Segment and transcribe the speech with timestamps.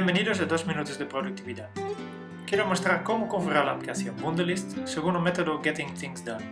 [0.00, 1.68] Vídeos de 2 minutos de productividad.
[2.46, 6.44] Quiero mostrar cómo configurar la aplicación Wunderlist según el método Getting Things Done.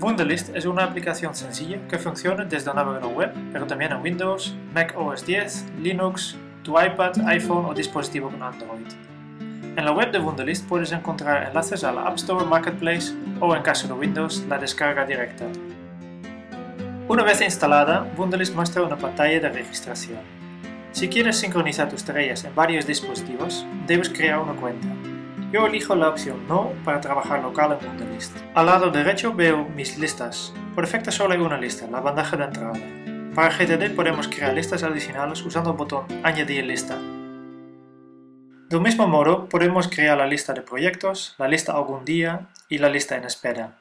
[0.00, 4.56] Wunderlist es una aplicación sencilla que funciona desde el navegador web, pero también en Windows,
[4.72, 8.86] Mac OS X, Linux, tu iPad, iPhone o dispositivo con Android.
[9.76, 13.62] En la web de Wunderlist puedes encontrar enlaces a la App Store Marketplace o en
[13.62, 15.44] caso de Windows la descarga directa.
[17.08, 20.35] Una vez instalada, Wunderlist muestra una pantalla de registración.
[20.96, 24.88] Si quieres sincronizar tus tareas en varios dispositivos, debes crear una cuenta.
[25.52, 28.34] Yo elijo la opción No para trabajar local en Wunderlist.
[28.54, 30.54] Al lado derecho veo mis listas.
[30.74, 32.80] Por defecto solo hay una lista, la bandeja de entrada.
[33.34, 36.96] Para GTD podemos crear listas adicionales usando el botón Añadir lista.
[38.70, 42.88] Del mismo modo, podemos crear la lista de proyectos, la lista algún día y la
[42.88, 43.76] lista en espera.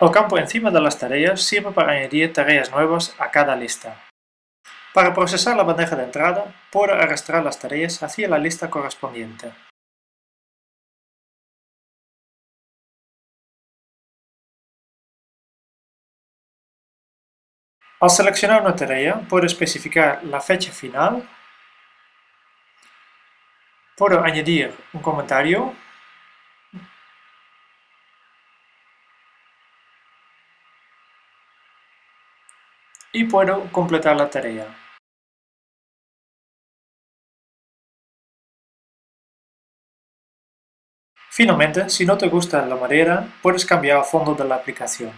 [0.00, 3.96] El campo encima de las tareas sirve para añadir tareas nuevas a cada lista.
[4.94, 9.50] Para procesar la bandeja de entrada, puedo arrastrar las tareas hacia la lista correspondiente.
[18.00, 21.26] Al seleccionar una tarea, puedo especificar la fecha final,
[23.96, 25.72] puedo añadir un comentario
[33.12, 34.81] y puedo completar la tarea.
[41.34, 45.12] Finalmente, si no te gusta la madera, puedes cambiar el fondo de la aplicación.